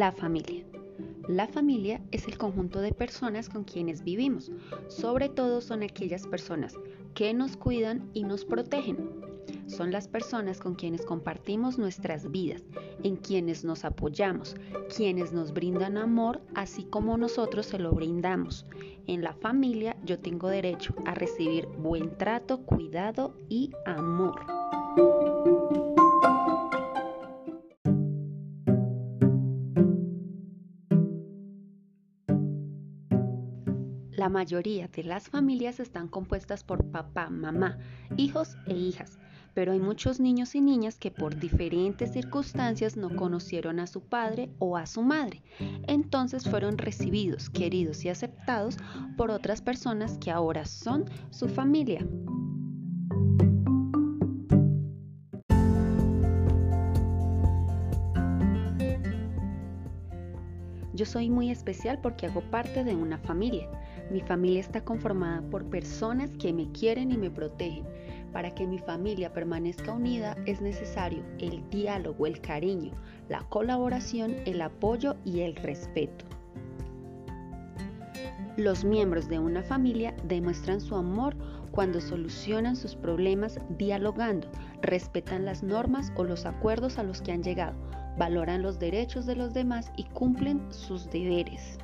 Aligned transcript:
La 0.00 0.12
familia. 0.12 0.64
La 1.28 1.46
familia 1.46 2.00
es 2.10 2.26
el 2.26 2.38
conjunto 2.38 2.80
de 2.80 2.94
personas 2.94 3.50
con 3.50 3.64
quienes 3.64 4.02
vivimos. 4.02 4.50
Sobre 4.88 5.28
todo 5.28 5.60
son 5.60 5.82
aquellas 5.82 6.26
personas 6.26 6.74
que 7.12 7.34
nos 7.34 7.58
cuidan 7.58 8.08
y 8.14 8.24
nos 8.24 8.46
protegen. 8.46 9.10
Son 9.66 9.92
las 9.92 10.08
personas 10.08 10.58
con 10.58 10.74
quienes 10.74 11.04
compartimos 11.04 11.76
nuestras 11.76 12.30
vidas, 12.30 12.62
en 13.02 13.16
quienes 13.16 13.62
nos 13.62 13.84
apoyamos, 13.84 14.56
quienes 14.96 15.34
nos 15.34 15.52
brindan 15.52 15.98
amor, 15.98 16.40
así 16.54 16.84
como 16.84 17.18
nosotros 17.18 17.66
se 17.66 17.78
lo 17.78 17.92
brindamos. 17.92 18.64
En 19.06 19.20
la 19.20 19.34
familia 19.34 19.98
yo 20.02 20.18
tengo 20.18 20.48
derecho 20.48 20.94
a 21.04 21.14
recibir 21.14 21.66
buen 21.76 22.16
trato, 22.16 22.62
cuidado 22.62 23.34
y 23.50 23.70
amor. 23.84 24.40
La 34.20 34.28
mayoría 34.28 34.86
de 34.86 35.02
las 35.02 35.30
familias 35.30 35.80
están 35.80 36.06
compuestas 36.06 36.62
por 36.62 36.84
papá, 36.90 37.30
mamá, 37.30 37.78
hijos 38.18 38.54
e 38.66 38.74
hijas, 38.74 39.18
pero 39.54 39.72
hay 39.72 39.78
muchos 39.78 40.20
niños 40.20 40.54
y 40.54 40.60
niñas 40.60 40.98
que 40.98 41.10
por 41.10 41.40
diferentes 41.40 42.12
circunstancias 42.12 42.98
no 42.98 43.16
conocieron 43.16 43.80
a 43.80 43.86
su 43.86 44.02
padre 44.02 44.50
o 44.58 44.76
a 44.76 44.84
su 44.84 45.00
madre. 45.00 45.42
Entonces 45.86 46.44
fueron 46.46 46.76
recibidos, 46.76 47.48
queridos 47.48 48.04
y 48.04 48.10
aceptados 48.10 48.76
por 49.16 49.30
otras 49.30 49.62
personas 49.62 50.18
que 50.18 50.30
ahora 50.30 50.66
son 50.66 51.06
su 51.30 51.48
familia. 51.48 52.06
Yo 61.00 61.06
soy 61.06 61.30
muy 61.30 61.50
especial 61.50 61.98
porque 62.02 62.26
hago 62.26 62.42
parte 62.42 62.84
de 62.84 62.94
una 62.94 63.16
familia. 63.16 63.66
Mi 64.10 64.20
familia 64.20 64.60
está 64.60 64.84
conformada 64.84 65.40
por 65.48 65.64
personas 65.64 66.30
que 66.36 66.52
me 66.52 66.70
quieren 66.72 67.10
y 67.10 67.16
me 67.16 67.30
protegen. 67.30 67.86
Para 68.34 68.50
que 68.54 68.66
mi 68.66 68.78
familia 68.78 69.32
permanezca 69.32 69.94
unida 69.94 70.36
es 70.44 70.60
necesario 70.60 71.24
el 71.38 71.66
diálogo, 71.70 72.26
el 72.26 72.42
cariño, 72.42 72.92
la 73.30 73.40
colaboración, 73.48 74.36
el 74.44 74.60
apoyo 74.60 75.16
y 75.24 75.40
el 75.40 75.56
respeto. 75.56 76.26
Los 78.56 78.84
miembros 78.84 79.28
de 79.28 79.38
una 79.38 79.62
familia 79.62 80.14
demuestran 80.24 80.80
su 80.80 80.96
amor 80.96 81.36
cuando 81.70 82.00
solucionan 82.00 82.76
sus 82.76 82.96
problemas 82.96 83.58
dialogando, 83.78 84.48
respetan 84.82 85.44
las 85.44 85.62
normas 85.62 86.12
o 86.16 86.24
los 86.24 86.46
acuerdos 86.46 86.98
a 86.98 87.02
los 87.02 87.22
que 87.22 87.32
han 87.32 87.42
llegado, 87.42 87.76
valoran 88.18 88.62
los 88.62 88.78
derechos 88.78 89.26
de 89.26 89.36
los 89.36 89.54
demás 89.54 89.92
y 89.96 90.04
cumplen 90.04 90.60
sus 90.72 91.08
deberes. 91.10 91.78